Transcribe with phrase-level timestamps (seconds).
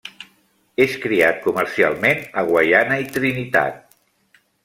[0.85, 3.79] És criat comercialment a Guaiana i Trinitat.